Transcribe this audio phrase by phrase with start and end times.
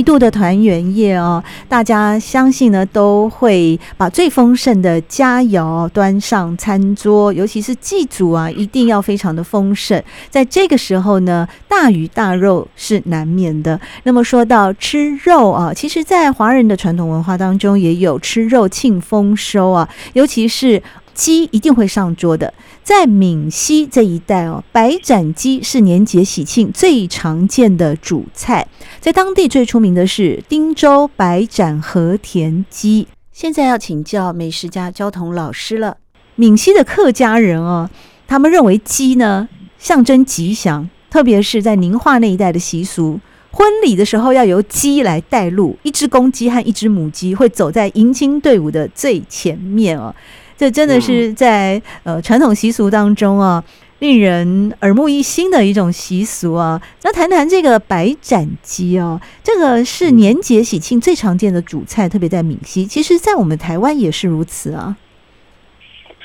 [0.00, 10.02] 一度的团圆夜哦，大家相信呢都会把最丰盛的佳肴端上餐桌，尤其是祭祖啊，一定要非常的丰盛。
[10.30, 13.78] 在这个时候呢，大鱼大肉是难免的。
[14.04, 20.82] 那么说到吃肉啊，其实，在华人的传统文化当中，也有吃肉庆丰收啊，尤其是。
[21.14, 28.66] 鸡一定会上桌的，在闽西这一带哦，白斩鸡是年节喜庆最常见的主菜。
[29.00, 33.06] 在当地最出名的是汀州白斩和田鸡。
[33.32, 35.96] 现在要请教美食家焦桐老师了。
[36.36, 37.88] 闽西的客家人哦，
[38.26, 43.18] 他们认为鸡呢象征吉祥，特别是在宁化那一带的习俗，
[43.50, 50.14] 婚礼的时候要由鸡来带路，一只公鸡和一只母鸡会走在迎亲队伍的最前面哦。
[50.60, 53.64] 这真的是在呃传统习俗当中啊，
[54.00, 56.78] 令人耳目一新的一种习俗啊。
[57.02, 64.94] 那谈谈这个白斩鸡哦，这个是年节喜庆最常见的主菜，特别在闽西，其实在我们台湾也是如此啊。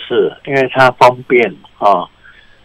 [0.06, 1.42] 是因为它方便
[1.78, 2.04] 啊，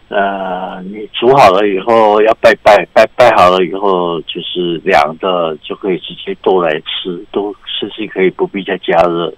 [0.09, 9.33] 呃，你煮好了以后要拜拜，拜拜好了以后就是凉的，就可以直接剁来吃，都甚至可以不必再加热。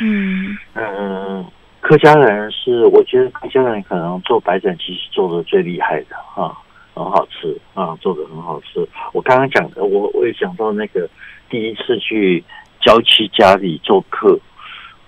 [0.00, 1.44] 嗯嗯，
[1.80, 6.52] 客家人是，我觉得客家人可能做白斩鸡是做的最厉害的啊，
[6.94, 8.86] 很好吃啊，做的很好吃。
[9.12, 11.08] 我刚刚讲的，我我也讲到那个
[11.50, 12.44] 第一次去
[12.80, 14.38] 娇妻家里做客，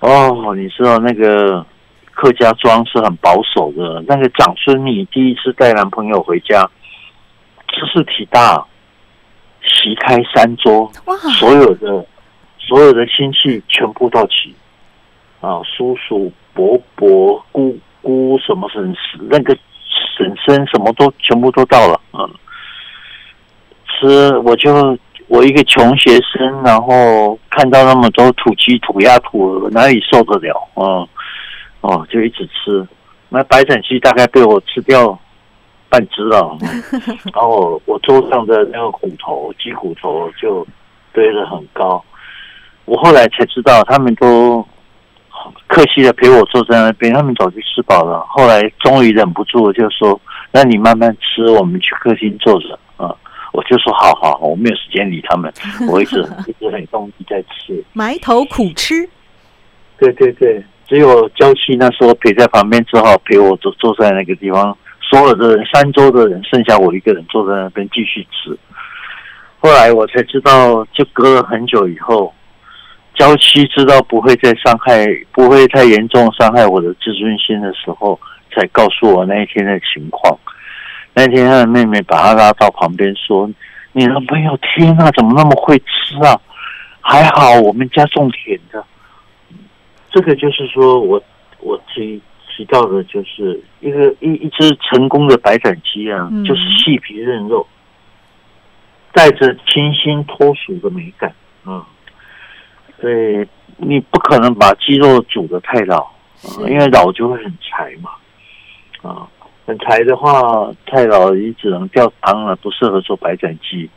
[0.00, 1.64] 哦，你知道那个
[2.12, 6.68] 客家庄是很保守的，那个长孙女第一次带男朋友回家，
[7.68, 8.66] 这是体大，
[9.62, 12.04] 席开三桌，哇，所有的。
[12.60, 14.54] 所有的亲戚全部到齐，
[15.40, 19.56] 啊，叔叔、伯伯、姑姑什么婶婶，那个
[20.16, 22.30] 婶婶什么都全部都到了，嗯、啊，
[23.86, 30.54] 吃我就我一个穷学生，然后看到那么多土鸡、土鸭、土鹅，哪里受得了？
[30.74, 31.08] 啊，
[31.80, 32.86] 哦、啊，就一直吃，
[33.30, 35.18] 那白斩鸡大概被我吃掉
[35.88, 36.56] 半只了，
[37.34, 40.66] 然后我桌上的那个骨头，鸡骨头就
[41.12, 42.04] 堆得很高。
[42.90, 44.66] 我后来才知道，他们都
[45.68, 48.26] 客气的陪我坐在那边，他们早就吃饱了。
[48.28, 50.20] 后来终于忍不住，就说
[50.50, 53.14] ：“那你慢慢吃，我们去客厅坐着。”啊，
[53.52, 55.52] 我就说：“好好，我没有时间理他们，
[55.88, 56.18] 我一直
[56.48, 59.08] 一直很用力在吃，埋头苦吃。”
[59.96, 64.76] 对对对，只有娇妻那时候陪在旁边，只好陪我坐坐在那个地方。
[65.00, 68.58] 所有的人，三桌的人，剩下我一个人坐在那边继续吃。
[69.60, 72.34] 后来我才知道，就隔了很久以后。
[73.20, 78.18] 娇妻知道不会再伤害，不会太严重伤害我的自尊心的时候，
[78.50, 80.34] 才告诉我那一天的情况。
[81.12, 83.46] 那天他的妹妹把他拉到旁边说
[83.92, 86.40] ：“你男朋友天啊，怎么那么会吃啊？
[87.02, 88.82] 还好我们家种田的。”
[90.10, 91.22] 这个就是说我
[91.58, 97.66] 我提提到的，就是一个一一只成功的白斩鸡啊，嗯、就是细皮嫩肉，
[99.12, 101.30] 带着清新脱俗的美感，
[101.66, 101.84] 嗯。
[103.00, 103.48] 对，
[103.78, 108.10] 你不可能把鸡肉煮得太老，啊，因为老就会很柴嘛，
[109.02, 109.26] 啊，
[109.64, 113.88] 很柴的话太老你只能掉汤了，不适合做白斩鸡。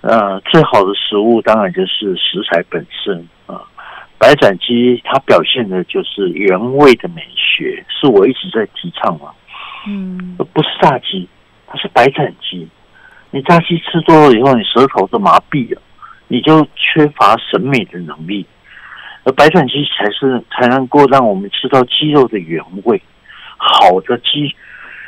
[0.00, 3.60] 呃，最好的食物当然就是食材本身啊，
[4.16, 9.32] 白斩鸡它表现的就是原味的美学，是我一直在提倡嘛，
[9.86, 11.28] 嗯，不是炸鸡，
[11.66, 12.66] 它是白斩鸡，
[13.32, 15.82] 你炸鸡吃多了以后，你舌头都麻痹了。
[16.28, 18.46] 你就缺乏审美的能力，
[19.24, 23.02] 而白斩鸡才是才能够让我们吃到鸡肉的原味。
[23.56, 24.54] 好的鸡，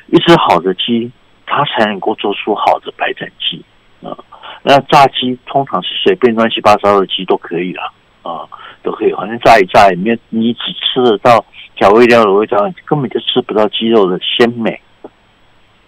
[0.09, 1.11] 一只好的鸡，
[1.47, 3.63] 它才能够做出好的白斩鸡
[4.03, 4.17] 啊。
[4.63, 8.49] 那炸鸡通常是随便乱七八糟的鸡都可以了啊，
[8.83, 11.45] 都可以，反正炸一炸里面，你只吃得到
[11.77, 14.81] 调味料的味道，根本就吃不到鸡肉的鲜美。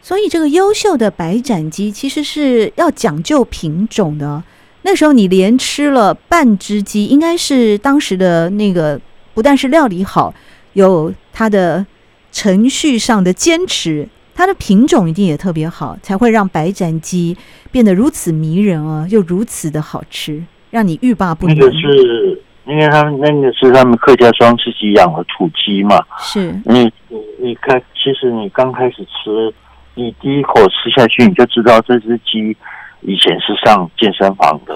[0.01, 4.43] 所以，这个优秀的白斩鸡其实是要讲究品种的。
[4.83, 9.01] 那时候你连吃了半只鸡，应该是当时的那个
[9.35, 10.35] 不但是料理好，
[10.75, 11.87] 有它的
[12.31, 17.37] 程序上的坚持，它的品种一定也特别好，才会让白斩鸡
[17.71, 21.57] 变得如此迷人啊，又如此的好吃，让你欲罢不能。
[21.57, 26.01] 那个是，因为他们那个是他们客家庄自己养的土鸡嘛。
[26.19, 26.53] 是。
[26.65, 29.53] 你你你看，其实你刚开始吃，
[29.95, 32.57] 你第一口吃下去，你就知道这只鸡
[33.03, 34.75] 以前是上健身房的，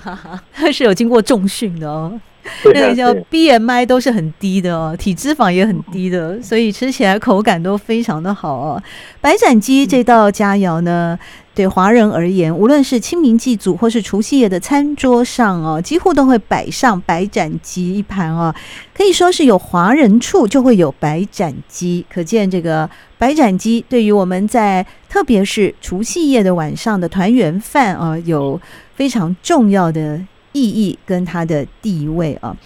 [0.72, 2.18] 是有经过重训的哦。
[2.64, 8.82] 那个叫 BMI 都是很低的哦，体脂肪也很低的，所以吃起来口感都非常的好哦。
[9.20, 11.18] 白斩鸡这道佳肴呢，
[11.54, 18.54] 对华人而言，无论是清明祭祖或是除夕夜的餐桌上哦，几乎都会摆上白斩鸡一盘哦。
[18.94, 28.60] 可以说是有华人处就会有白斩鸡，可见这个白斩鸡对于我们在特别是除夕夜的晚上的团圆饭啊，有
[28.94, 30.20] 非常重要的。
[30.58, 32.56] 意义跟它的地位啊，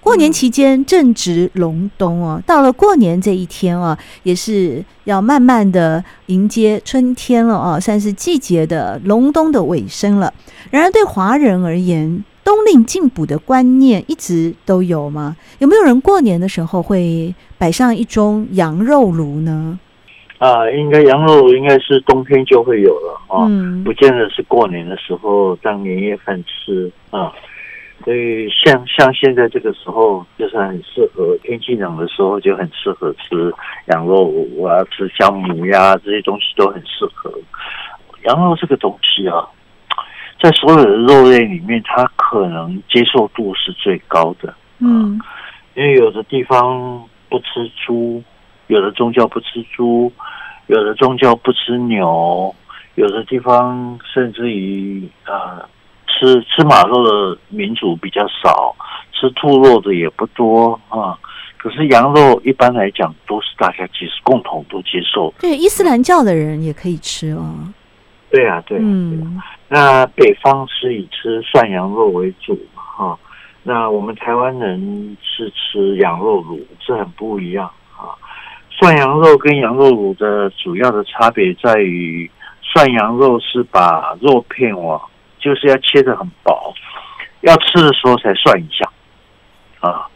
[0.00, 10.32] 过年期间正值隆冬哦，到了过年这一天啊，也是要慢慢的迎接春天了啊，算是季节的隆冬的尾声了。
[10.70, 15.36] 然而对华人而言，冬令进补的观念一直都有吗？
[15.58, 19.78] 有没有人过年的时候会摆上一盅羊肉炉呢？
[20.42, 27.32] 啊，应该羊肉应该是冬天就会有了啊，嗯、不见得是过年的时候当年夜饭吃啊。
[28.04, 33.54] 所以像像现在这个时候，就是很适合天气冷的时候，就很适合吃
[33.92, 34.24] 羊肉。
[34.56, 37.32] 我要吃香母鸭这些东西都很适合。
[38.24, 39.46] 羊肉这个东西啊，
[40.42, 44.52] 在所有的肉类里面，它可能接受度是最高的。
[44.80, 45.20] 嗯，
[45.76, 48.20] 因为有的地方不吃猪。
[48.68, 50.12] 有的宗教不吃猪，
[50.66, 52.54] 有的宗教不吃牛，
[52.94, 55.68] 有的地方甚至于啊、呃，
[56.06, 58.74] 吃吃马肉的民族比较少，
[59.12, 61.18] 吃兔肉的也不多啊。
[61.58, 65.32] 可是羊肉一般来讲都是大家其实共同都接受。
[65.38, 67.54] 对，伊斯兰教的人也可以吃哦。
[68.30, 69.44] 对啊，对啊，嗯对啊。
[69.68, 73.18] 那北方是以吃涮羊肉为主哈、啊，
[73.62, 77.70] 那我们台湾人是吃羊肉卤，这很不一样。
[78.82, 82.28] 涮羊肉跟羊肉炉的主要的差别在于，
[82.62, 85.00] 涮羊肉是把肉片哇，
[85.38, 86.74] 就是要切得很薄，
[87.42, 88.90] 要吃的时候才涮一下，
[89.78, 90.08] 啊，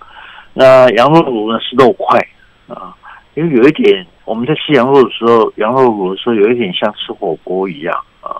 [0.53, 2.19] 那羊肉炉呢是肉块
[2.67, 2.93] 啊，
[3.35, 8.35] 因为有一点我们在吃羊肉的时候，羊肉炉的时候有一点像吃火锅一样啊，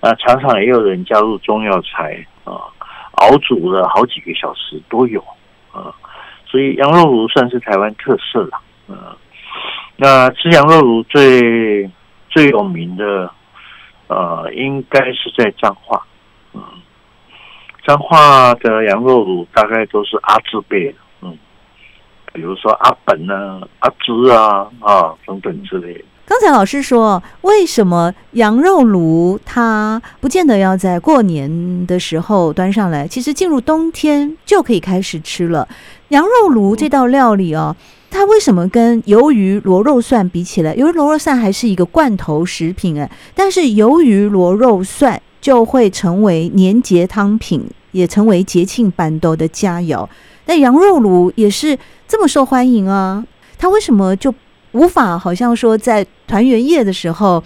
[0.00, 2.64] 那常常也有人加入中药材啊，
[3.16, 5.22] 熬煮了好几个小时都有
[5.70, 5.92] 啊，
[6.46, 8.58] 所以羊肉炉算是台湾特色了，
[8.88, 9.14] 啊。
[9.98, 11.90] 那吃羊肉炉最
[12.28, 13.30] 最有名的，
[14.08, 16.06] 呃，应该是在彰化，
[16.52, 16.62] 嗯，
[17.86, 21.34] 彰化的羊肉炉大概都是阿字辈，嗯，
[22.34, 26.04] 比如说阿本啊、阿芝啊啊等等之类的。
[26.26, 33.08] 刚才老师说，为什么羊肉炉它不见得要在过年的时候端上来？
[33.08, 35.66] 其实进入冬天就可以开始吃了。
[36.08, 37.74] 羊肉炉这道料理哦。
[38.16, 50.08] 它为什么跟鱿鱼螺肉蒜比起来，鱿鱼螺肉蒜还是一个罐头食品哎，但是鱿鱼螺肉蒜就会成为年节汤品，也成为节庆办桌的佳肴。
[50.46, 53.22] 那羊肉炉也是这么受欢迎啊，
[53.58, 54.34] 它为什么就
[54.72, 57.44] 无法好像说在团圆夜的时候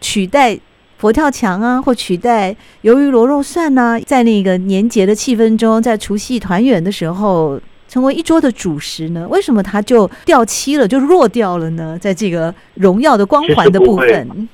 [0.00, 0.58] 取代
[0.98, 2.50] 佛跳墙啊，或取代
[2.82, 7.60] 鱿鱼螺肉蒜呢、在那个年节的气氛中，在除夕团圆的时候。
[7.90, 9.26] 成为一桌的主食呢？
[9.28, 11.98] 为什么它就掉漆了，就弱掉了呢？
[12.00, 14.48] 在这个荣耀的光环的部分，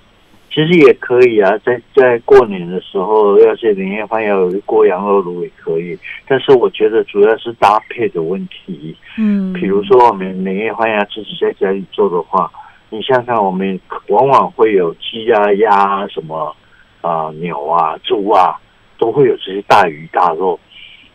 [0.49, 1.53] 其实也可以啊。
[1.59, 5.99] 在在过年的时候，要是年夜饭要有一锅羊肉炉也可以。
[6.27, 8.97] 但是我觉得主要是搭配的问题。
[9.19, 12.51] 嗯，比如说我们年夜饭要自己在家里做的话，
[12.89, 13.79] 你想想，我们
[14.09, 16.57] 往往会有鸡啊、鸭什么
[17.03, 18.57] 啊、牛啊、猪啊，
[18.99, 20.59] 都会有这些大鱼大肉。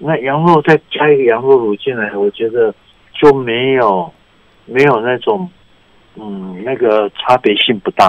[0.04, 2.74] 那羊肉再加一个羊肉卤进来，我觉得
[3.14, 4.12] 就没有
[4.66, 5.48] 没有那种
[6.16, 8.08] 嗯那个差别性不大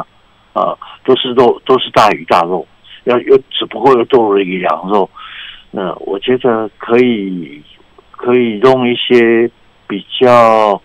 [0.54, 2.66] 啊，都是肉都是大鱼大肉，
[3.04, 5.08] 要又只不过又多了一个羊肉，
[5.70, 7.62] 那我觉得可以
[8.10, 9.50] 可以用一些
[9.86, 10.80] 比较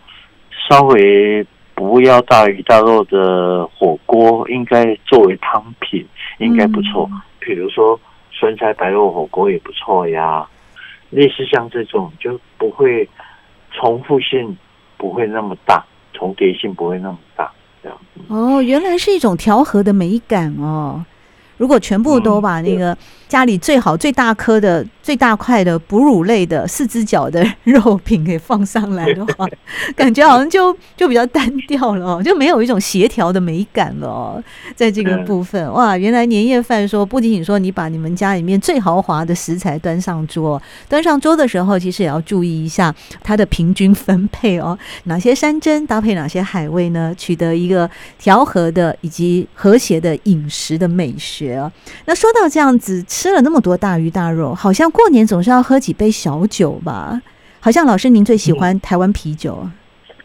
[0.67, 6.05] 稍微不要大鱼大肉的火锅，应该作为汤品
[6.39, 7.97] 应该不错，嗯、比如说
[8.29, 10.45] 酸菜白肉火锅也不错呀。
[11.17, 13.09] 类似像这种就不会
[13.71, 14.55] 重复性
[14.97, 15.83] 不会那么大，
[16.13, 17.97] 重叠性不会那么大，这样。
[18.27, 21.03] 哦，原来是一种调和的美感哦。
[21.57, 22.95] 如果全部都把那个
[23.27, 29.47] 家里最好最大颗的、最大块的哺乳类的四只脚的肉品给放上来的话，
[29.95, 34.43] 感觉好像就就比较单调了哦，就没有一种协调的美感了哦。
[34.75, 47.13] 在这个部分，哇，原来年夜饭说不仅仅说你把你们家里面最豪华的食材端上桌，端上桌的时候，其实也要注意一下它的平均分配哦，哪些山珍搭配哪些海味呢？
[47.17, 51.71] 取得一个调和的以及和谐的饮食的美学哦。
[52.05, 57.21] 那说到这样子，吃了那么多大鱼大肉，好像过年总是要喝几杯小酒吧？
[57.59, 59.59] 好像老师您最喜欢台湾啤酒。
[59.63, 59.71] 嗯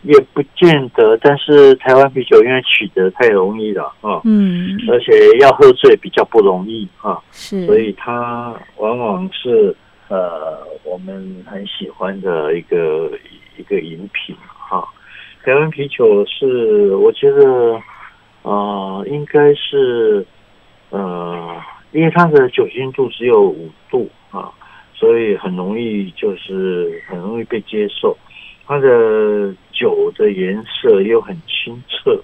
[0.02, 9.72] 也不见得，但是台湾啤酒因为取得太容易了啊，嗯，而且要喝醉比较不容易啊，是，所以它往往是
[10.08, 13.12] 呃我们很喜欢的一个
[13.56, 14.84] 一个饮品哈、啊。
[15.44, 17.74] 台湾啤酒是我觉得
[18.42, 20.26] 啊、呃，应该是
[20.92, 24.52] 呃，因为它的酒精度只有五度啊，
[24.94, 28.16] 所以很容易就是很容易被接受。
[28.66, 32.22] 它的酒的颜色又很清澈、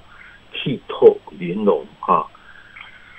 [0.55, 2.27] 剔透、玲珑哈，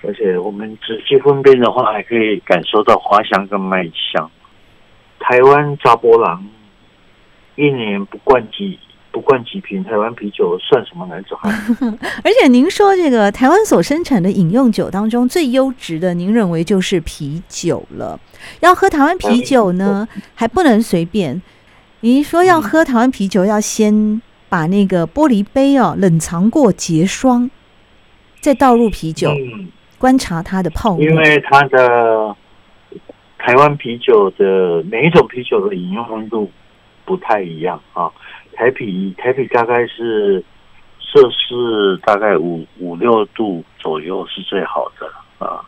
[0.03, 4.29] 而且我们仔细分辨的话，还可以感受到花香跟麦香。
[5.19, 6.49] 台湾查甫人
[7.55, 8.98] 一年不灌几不
[9.29, 11.53] 灌几瓶台湾啤酒，算什么男子汉？
[12.25, 18.19] 而且您说这个台湾所生产的饮用酒当中最优质的，您认为就是啤酒了。
[18.61, 21.39] 要喝台湾啤酒呢，还不能随便。
[21.99, 24.19] 您说要喝台湾啤酒，要先
[24.49, 27.51] 把那个玻璃杯哦冷藏过结霜，
[28.39, 29.67] 再倒入啤酒，嗯、
[29.99, 31.03] 观察它的泡沫。
[31.03, 32.35] 因为它的
[33.37, 36.49] 台湾啤酒的每一种啤酒的饮用温度
[37.05, 38.11] 不太一样啊。
[38.59, 40.43] 台啤台啤大概是
[40.99, 45.07] 摄氏大概五五六度左右是最好的
[45.45, 45.61] 啊。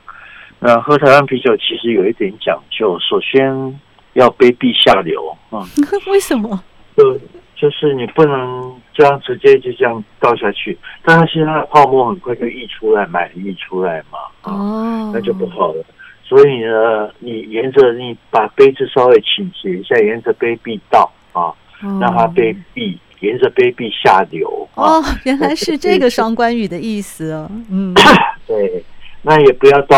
[0.59, 3.79] 那喝台湾啤酒其实有一点讲究，首先。
[4.13, 5.63] 要卑鄙下流啊！
[6.11, 6.61] 为什么？
[6.97, 7.17] 就
[7.55, 15.81] 就是你不能这样直接就这样倒下去，但是现在泡沫很快就溢出来，满溢出来嘛，哦，那就不好了。
[16.25, 21.55] 所以呢，你沿着你把杯子稍微倾斜一下，沿着杯壁倒啊，
[21.99, 24.67] 让它杯壁沿着杯壁下流。
[24.75, 27.49] 哦， 原来是这个双关语的意思哦。
[27.69, 27.93] 嗯，
[28.47, 28.83] 对，
[29.21, 29.97] 那也不要倒。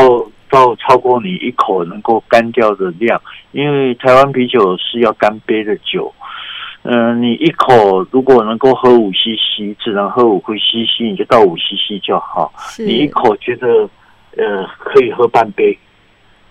[0.50, 3.20] 到超过你一口能够干掉的量，
[3.54, 6.14] 因为台湾啤酒是要干杯的酒。
[6.84, 12.54] 嗯、呃，你一口如果能够喝五 CC，只能喝五 CC，你就倒五 CC 就好。
[12.78, 13.68] 你一口觉得
[14.38, 15.76] 呃可以喝半杯，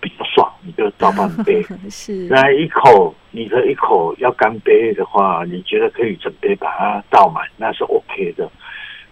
[0.03, 1.63] 比较爽，你就倒半杯。
[1.89, 8.51] 是，那一口你的一口要干杯的话，你觉得可以整杯把它倒满，那是 OK 的。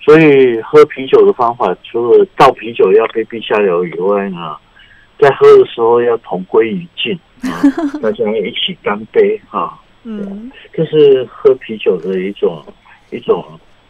[0.02, 4.56] 所以喝啤酒的方法，除了倒啤酒要卑鄙下流以外呢，
[5.18, 7.18] 在喝的时候要同归于尽
[7.50, 7.62] 啊，
[8.02, 9.78] 大家一起干杯啊！
[10.02, 12.64] 嗯，这是喝啤酒的一种
[13.10, 13.44] 一种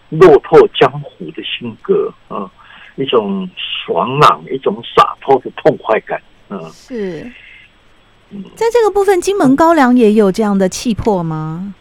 [0.08, 2.50] 落透江湖的性格啊，
[2.96, 6.68] 一种爽朗、一种洒脱的痛快感啊。
[6.70, 7.22] 是，
[8.54, 11.74] 在这个部分，金门高粱也有这样的气魄吗？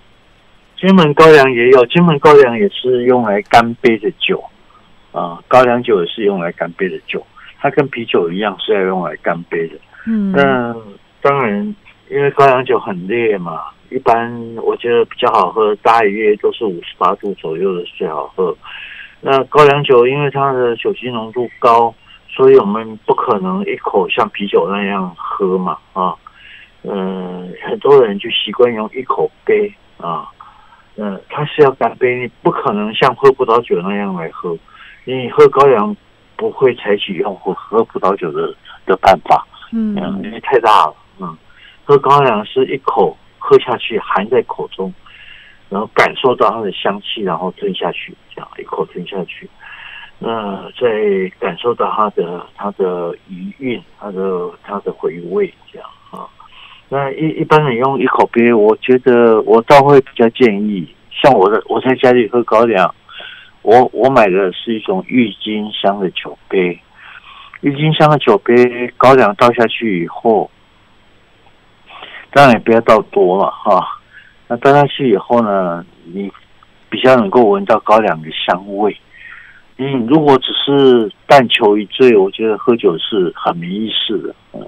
[0.80, 4.42] 金门高粱也有，金门高粱也是用来干杯的酒
[5.12, 7.22] 啊，高粱酒也是用来干杯的酒。
[7.62, 9.76] 它跟啤酒一样是要用来干杯的，
[10.08, 10.74] 嗯，那
[11.22, 11.76] 当然，
[12.10, 13.60] 因为高粱酒很烈嘛，
[13.90, 14.32] 一般
[14.64, 18.56] 我觉得比较好喝，大约都是五十八度左右的最好喝。
[19.20, 21.94] 那高粱酒因为它的酒精浓度高，
[22.30, 26.16] 所以我们不可能一口像啤酒那样喝嘛，啊，
[26.84, 30.30] 嗯，很多人就习惯用一口杯啊，
[30.96, 34.58] 嗯，它是要干杯，你不可能像喝葡萄酒那样来喝，
[35.06, 35.96] 你喝高粱。
[36.40, 38.56] 不会采取用喝喝葡萄酒的
[38.86, 39.94] 的办法，嗯，
[40.24, 41.38] 因为太大了，嗯，
[41.84, 44.94] 喝高粱是一口喝下去，含在口中，
[45.68, 49.50] 然后感受到它的香气，然后吞下去，这样一口吞下去，
[50.20, 56.28] 那在感受到它的它的余韵，它的它的回味，这样啊，
[56.90, 62.94] 那一一般人用一口杯，我觉得我倒会比较建议，像我的我在家里喝高粱。
[63.62, 66.80] 我我买的是一种郁金香的酒杯，
[67.62, 70.50] 郁金香的酒杯，高粱倒下去以后，
[72.32, 73.86] 当然也不要倒多了哈。
[74.48, 76.32] 那倒下去以后呢，你
[76.90, 78.98] 比较能够闻到高粱的香味。
[79.82, 84.36] 嗯，如果只是但求一醉，我觉得喝酒是很没意思的。
[84.52, 84.62] 嗯，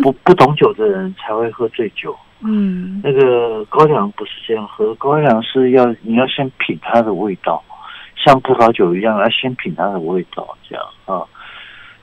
[0.00, 2.16] 不不懂酒的人才会喝醉酒。
[2.40, 7.62] 嗯，那个高粱不是这样喝，高粱是要你要先品它的味道。
[8.16, 11.24] 像葡萄酒一样，要先品它的味道，这样啊。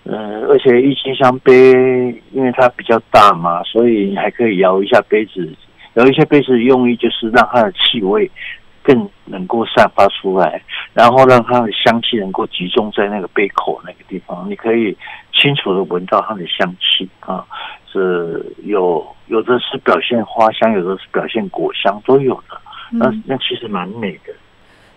[0.04, 1.72] 呃，而且郁金香杯
[2.32, 5.48] 因为它比较大嘛，所以你还可以摇一下杯子，
[5.94, 8.30] 摇一下杯子用意就是让它的气味
[8.84, 10.62] 更能够散发出来，
[10.94, 14.98] 然后让它的香气能够集中在那个杯口那个地方，你可以
[15.34, 17.46] 清楚的闻到它的香气啊，
[17.92, 22.60] 是有有的是表现花香，有的是表现果香，都有的，
[22.92, 24.34] 那那其实蛮美的。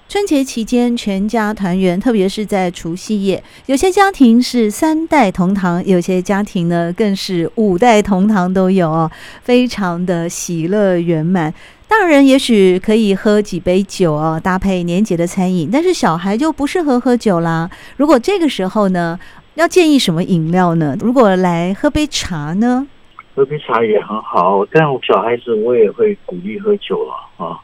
[0.07, 9.11] 春节期间，全家团圆，特别是在除夕夜，有些家庭是三代同堂，有些家庭呢更是五代同堂都有哦，
[9.43, 11.53] 非常的喜乐圆满。
[11.89, 17.69] 大人也许可以喝几杯酒哦，搭配年节的餐饮，但是小孩就不适合喝酒啦。
[17.97, 19.19] 如果这个时候呢，
[19.55, 20.97] 要建议什么饮料呢？
[21.01, 22.87] 如果来喝杯茶呢？
[23.35, 27.59] 喝杯茶也很好，但我小孩子我也会鼓励喝酒了啊。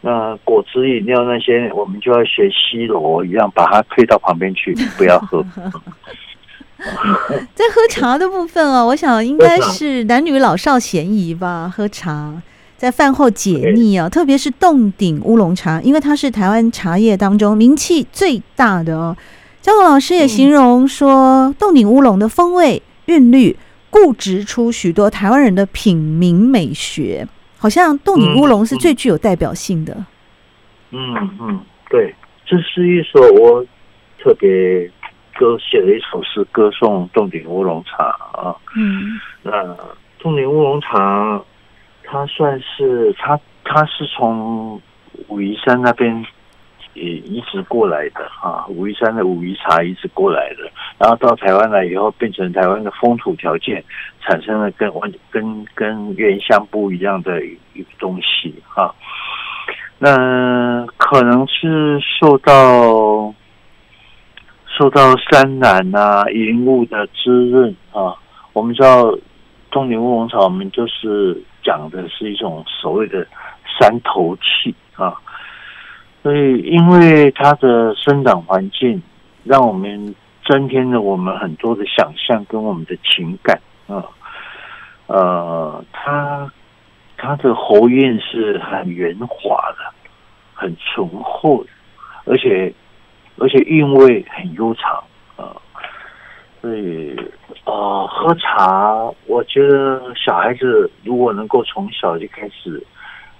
[0.00, 5.44] 那果汁饮料那些，我们就要学西罗一样，把它推到旁边去，不要喝。
[7.54, 11.68] 在喝茶的部分啊，我想应该是男女老少咸宜吧。
[11.68, 12.40] 喝茶
[12.76, 19.16] 在饭后解腻啊，特别是洞顶乌龙茶，因为它是台湾茶叶当中名气最大的哦。
[19.60, 23.56] 焦桐老师也形容说，洞顶乌龙的风味韵律，
[23.90, 27.26] 固执出许多台湾人的品茗美学。
[27.58, 29.92] 好像洞顶乌龙是最具有代表性的。
[30.90, 31.60] 嗯嗯，嗯，
[31.90, 32.14] 对，
[32.46, 33.64] 这是一首我
[34.18, 34.90] 特别
[35.34, 38.56] 歌写的一首诗，歌颂洞顶乌龙茶啊。
[38.76, 39.76] 嗯，那
[40.18, 41.42] 洞顶乌龙茶，
[42.04, 44.80] 它算是它它是从
[45.26, 46.24] 武夷山那边。
[46.94, 53.84] 也移植过来的啊，武夷山的武夷茶移植过来的，然后到台湾来以后，变成台湾的风土条件
[54.20, 58.92] 产生了跟完跟跟原乡不一样的一个东西啊。
[59.98, 63.32] 那可能是受到
[64.66, 68.14] 受到山岚啊、云雾的滋润啊。
[68.52, 69.12] 我们知道
[69.70, 73.26] 冻顶乌龙茶，我们就是讲的是一种所谓的
[73.78, 75.14] 山头气啊。
[76.28, 79.02] 所以，因为它的生长环境，
[79.44, 80.14] 让我们
[80.44, 84.04] 增添了我们很多的想象跟我们的情感啊。
[85.06, 86.52] 呃，它
[87.16, 89.78] 它的喉韵是很圆滑的，
[90.52, 91.70] 很醇厚的，
[92.26, 92.70] 而且
[93.38, 95.02] 而且韵味很悠长
[95.34, 95.56] 啊。
[96.60, 97.16] 所以，
[97.64, 102.86] 呃，喝茶，我觉得小孩子如果能够从小就开始。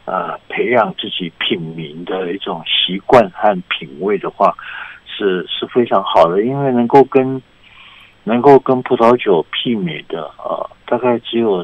[0.09, 4.57] 呃，培养自己品茗的一种习惯和品味的话，
[5.05, 7.42] 是是非常好的，因为能够跟
[8.25, 11.62] 能够跟葡萄酒媲美的，呃，大概只有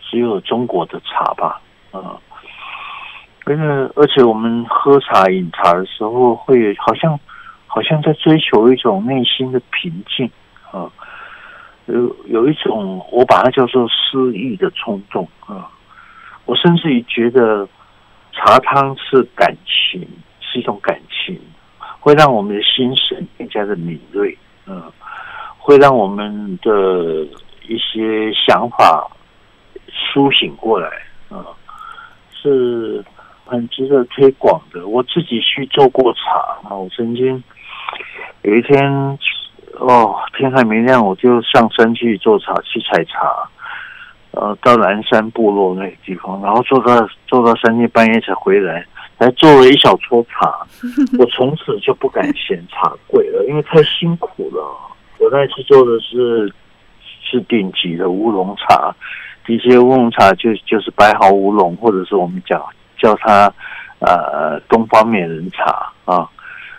[0.00, 1.60] 只有中国的茶吧，
[1.92, 2.20] 呃，
[3.44, 3.62] 而且
[3.94, 7.16] 而且我们喝茶饮茶的时候，会好像
[7.68, 10.28] 好像在追求一种内心的平静
[10.72, 10.90] 啊，
[11.86, 15.70] 有有一种我把它叫做诗意的冲动啊。
[16.48, 17.68] 我甚至于觉得
[18.32, 20.00] 茶汤是感情，
[20.40, 21.38] 是一种感情，
[22.00, 24.34] 会让我们的心神更加的敏锐，
[24.66, 24.82] 嗯，
[25.58, 27.22] 会让我们的
[27.68, 29.06] 一些想法
[29.90, 30.88] 苏醒过来，
[31.30, 31.44] 嗯，
[32.32, 33.04] 是
[33.44, 34.88] 很值得推广的。
[34.88, 37.44] 我自己去做过茶啊，我曾经
[38.40, 39.18] 有一天，
[39.74, 43.46] 哦，天还没亮，我就上山去做茶，去采茶。
[44.40, 48.86] 呃，到南山部落那个地方，然后做到做到三更半夜才回来，
[49.18, 50.64] 才做了一小撮茶。
[51.18, 54.62] 我从此就不敢嫌茶贵了，因为太辛苦了。
[55.18, 56.52] 我那次做的是
[57.20, 58.94] 是顶级的乌龙茶，
[59.44, 62.64] 顶级的乌龙茶就就是白毫乌龙，或者是我们讲
[62.96, 63.52] 叫它
[63.98, 66.28] 呃东方美人茶啊。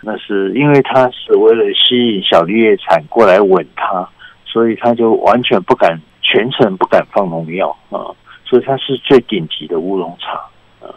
[0.00, 4.08] 那是因为它是为了吸引小绿叶蝉过来吻它，
[4.46, 6.00] 所以它就完全不敢。
[6.30, 8.06] 全程不敢放农药啊，
[8.44, 10.94] 所以它是最顶级的乌龙茶啊。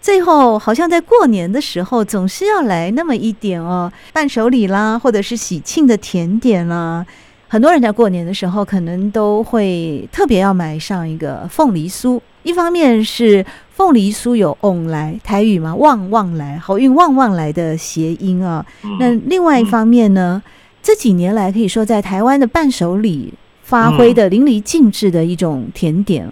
[0.00, 7.06] 最后，好像在过年的时候，总是要来那么一点哦，伴手礼啦，或者是喜庆的甜点啦。
[7.48, 12.20] 很多人在过年的时候，可能都会特别要买上一个凤梨酥。
[12.42, 18.64] 一方面是凤梨酥有“旺来”台语嘛，“旺旺来”好运“旺旺来”的谐音啊。
[19.00, 20.42] 那另外一方面呢，
[20.82, 23.32] 这几年来可以说在台湾的伴手礼。
[23.64, 26.30] 发挥的淋漓尽致的一种甜点，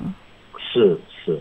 [0.58, 1.40] 是是，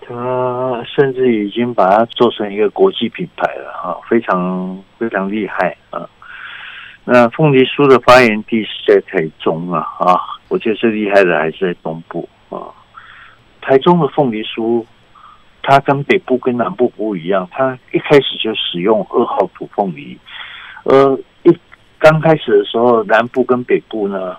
[0.00, 6.04] 他甚至已经把它做成一个国际品牌了啊，非常非常厉害啊。
[7.04, 12.58] 那凤梨酥的发源地是在台中啊啊，我觉得最厉害的还是在东部啊。
[13.60, 14.84] 台中的凤梨酥，
[15.62, 20.18] 它跟北部跟南部不一样，它一开始就使用二号土凤梨，
[20.82, 21.16] 呃。
[21.44, 21.56] 一
[21.98, 24.36] 刚开始的时候，南部跟北部呢，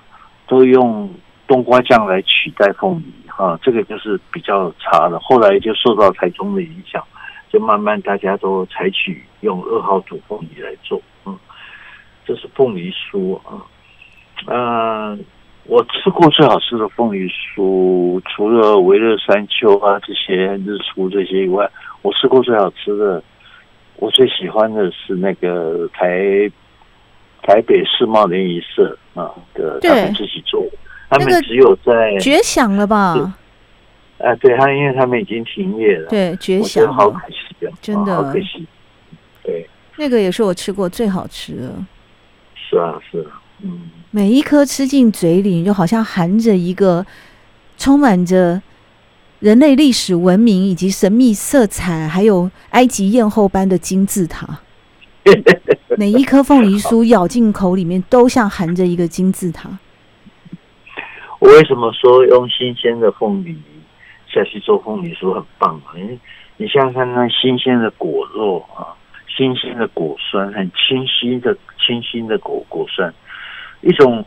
[0.48, 1.10] 都用
[1.48, 5.20] 冬瓜酱来取代凤梨，哈，这个就是比较差的。
[5.20, 7.04] 后来就受到台中的影响，
[7.50, 11.38] 就慢慢大家都采取用二号煮凤梨来做，嗯，
[12.26, 13.62] 这是凤梨酥啊，
[14.48, 15.26] 嗯。
[15.70, 20.34] 我吃过最好吃的凤梨酥，除了维乐山丘啊这些
[20.66, 21.70] 日出这些以外，
[22.04, 23.22] 我吃过最好吃的，
[23.98, 26.50] 我最喜欢的是那个台
[27.44, 30.66] 台北世贸联谊社啊的他们自己做，
[31.10, 33.36] 他们只有在绝响了吧？
[34.20, 38.66] 啊，对，他因为他们已经停业了，对，绝响，好可惜啊，真的好可惜。
[39.44, 41.74] 对，那个也是我吃过最好吃的。
[42.56, 43.42] 是啊，是啊。
[43.62, 47.06] 嗯，每一颗吃进嘴里，就好像含着一个
[47.78, 48.62] 充满着
[49.40, 54.60] 人类历史文明以及神秘色彩，还有埃及艳后般的金字塔。
[56.00, 59.68] 每一颗凤梨酥咬进口里面，都像含着一个金字塔。
[61.40, 63.58] 我为什么说用新鲜的凤梨
[64.32, 65.82] 下去做凤梨酥很棒？
[65.96, 66.20] 因为
[66.58, 68.94] 你想想看，那新鲜的果肉啊，
[69.36, 73.12] 新鲜的果酸，很清新的清新的果果酸。
[73.82, 74.24] 一种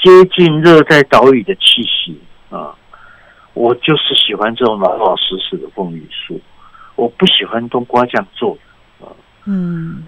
[0.00, 2.16] 接近热带岛屿的气息
[2.50, 2.72] 啊！
[3.54, 6.38] 我就是喜欢这种老老实实的凤梨酥，
[6.94, 8.60] 我不喜欢冬瓜酱做的。
[9.46, 10.02] 嗯，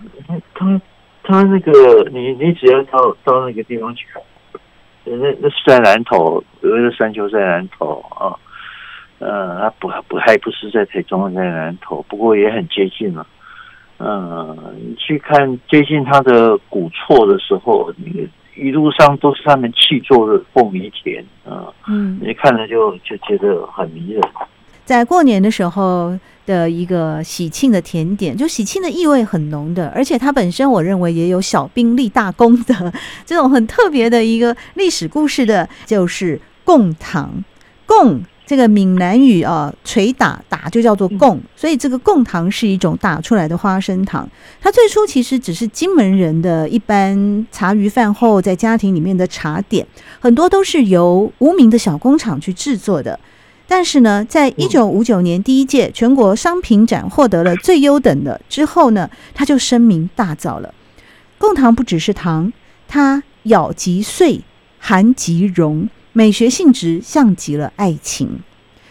[0.55, 0.81] 他
[1.23, 4.23] 他那个你你只要到到那个地方去看，
[5.05, 8.35] 那那是在南头，有一个山丘在南头啊。
[9.19, 13.27] 嗯，他不不还不是在台中，在南头，不过也很接近了。
[13.99, 18.29] 嗯，你去看接近它的古厝的时候，你。
[18.59, 24.23] 一路上都是他们砌做的凤梨田啊，嗯，你看了就就觉得很迷人。
[24.83, 32.93] 在过年的时候的一个喜庆的甜点，就喜庆的意味很浓的，而且它本身我认为也有小兵立大功的
[33.27, 37.45] 这种很特别的一个历史故事的，就是贡糖
[37.85, 38.23] 贡。
[38.49, 44.29] 这个闽南语啊，捶打打就叫做贡，所以这个贡糖是一种打出来的花生糖。
[44.61, 49.85] 它最初其实只是金门人的一般茶余饭后在家庭里面的茶点，
[50.21, 53.19] 很多都是由无名的小工厂去制作的。
[53.69, 60.73] 但是呢，在一九五九年第一届全国商品展获得了最优等的之后呢，他就声名大噪了。
[61.39, 62.53] 贡糖不只是糖，
[62.89, 64.41] 它咬即碎，
[64.79, 65.89] 含即溶。
[66.13, 68.41] 美学性质像极了爱情。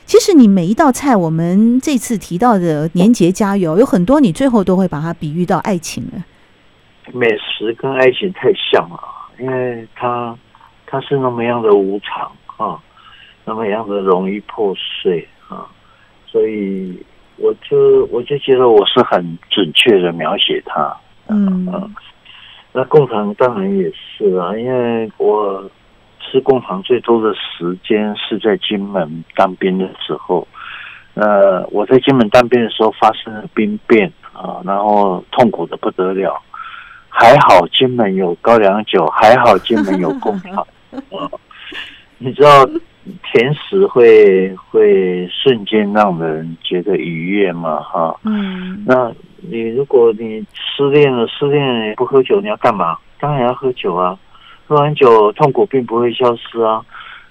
[0.05, 6.23] 其实你每一道菜，我们这次提到的年节佳肴，有很多你最后都会把它比喻到爱情了。
[7.11, 8.99] 美食跟爱情太像了，
[9.39, 10.37] 因为它
[10.85, 12.79] 它是那么样的无常啊，
[13.45, 15.65] 那么样子容易破碎啊，
[16.25, 17.01] 所以
[17.37, 20.93] 我就我就觉得我是很准确的描写它。
[21.29, 21.93] 嗯，
[22.73, 25.69] 那贡糖当然也是啊，因为我。
[26.27, 30.45] 吃共糖最多的时间是在金门当兵的时候。
[31.13, 36.41] 呃，我在金门当兵的时候发生了兵变啊，然后痛苦的不得了。
[37.09, 40.65] 还好金门有高粱酒，还好金门有贡糖。
[42.17, 42.67] 你知道
[43.23, 47.79] 甜食会会瞬间让人觉得愉悦嘛？
[47.81, 48.83] 哈，嗯。
[48.85, 52.97] 那你如果你失恋了，失恋了不喝酒，你要干嘛？
[53.19, 54.17] 当然要喝酒啊。
[54.67, 56.81] 喝完酒，痛苦并不会消失啊。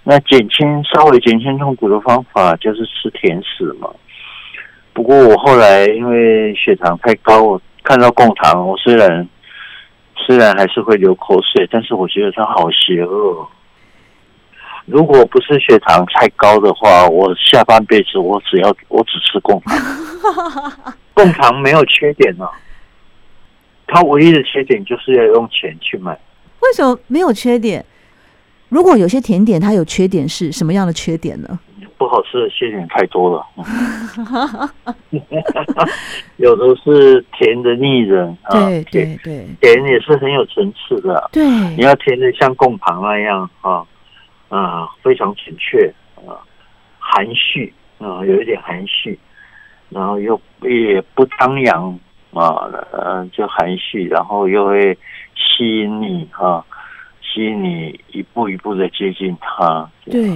[0.05, 3.91] 那减轻稍微减轻痛苦的方法就是吃甜食嘛。
[4.93, 9.29] 不过我后来因为血糖太高，我看到贡糖，我虽然
[10.15, 13.45] 虽然还是会流口水，但是我觉得它好邪恶。
[14.87, 19.77] 如果不是血糖太高的话，我下半辈子我只要我只吃贡糖。
[21.15, 22.51] 贡糖没有缺点啊，
[23.87, 26.13] 它唯一的缺点就是要用钱去买。
[26.61, 27.85] 为什么没有缺点？
[28.69, 31.59] 如果有些甜点它有缺点，是什么样的缺点呢？
[31.97, 33.47] 不好吃的缺点太多了，
[36.37, 43.85] 有的是甜的腻人啊，对对对，甜也是很有层次的，对，你要甜的像贡糖那样啊
[44.57, 46.39] 啊，非常准确啊，
[46.99, 49.19] 含蓄啊，有一点含蓄，
[49.89, 51.99] 然后又也不张扬
[52.33, 54.97] 啊，嗯，就含蓄，然后又会。
[55.37, 56.65] 吸引你哈，
[57.21, 59.89] 吸引你一步一步的接近他。
[60.05, 60.29] 对，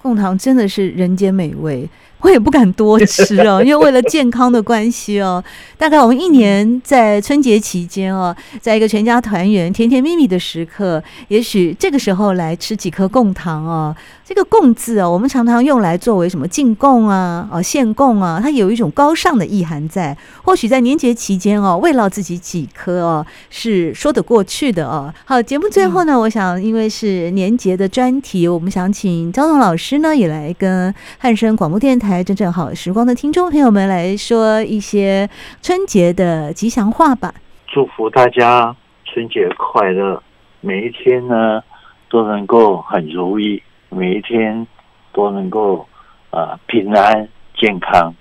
[0.00, 1.88] 贡糖真的是人间美味。
[2.22, 5.42] 我也不敢多吃哦，因为为了健康的关系哦。
[5.76, 13.94] 大概我们一年在春节期间哦，在一个全家团圆、甜甜蜜蜜的时刻，也许这个时候来吃几颗贡糖哦。
[14.24, 20.16] 这个“贡”字啊，我们常常用来作为什么进贡啊、哦献贡啊，它有一种高尚的意涵在。
[20.42, 25.12] 或许在年节期间哦，慰劳自己几颗哦，是说得过去的哦。
[25.26, 35.30] 好，节目最后呢，我想因为是年节的专题，我们想请焦总老师呢，也来跟汉声广播电台真正好时光的听众朋友们来说一些
[35.62, 37.32] 春节的吉祥话吧。
[37.68, 40.20] 祝福大家春节快乐，
[40.60, 41.62] 每一天呢
[42.10, 43.62] 都能够很如意。
[43.88, 44.66] 每一天
[45.12, 45.86] 都能够
[46.30, 48.14] 啊、平安健康。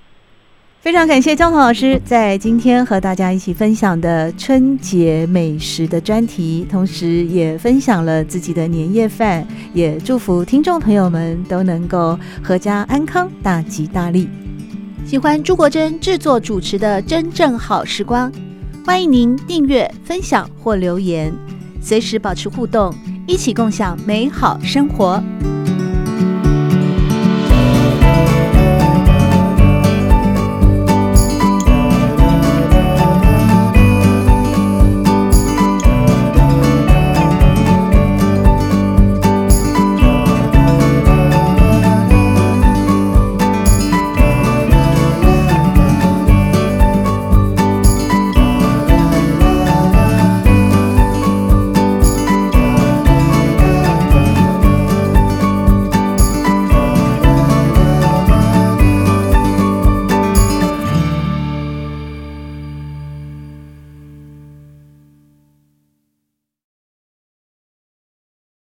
[0.81, 14.27] 非常感谢焦桐老师在今天和大家一起分享的春节美食的专题，同时也分享了自己的年夜饭，也祝福听众朋友们都能够阖家安康，大吉大利。
[15.05, 18.31] 喜欢朱国珍制作主持的《真正好时光》，
[18.83, 21.31] 欢迎您订阅、分享或留言，
[21.79, 22.91] 随时保持互动。
[23.27, 25.23] 一起共享美好生活。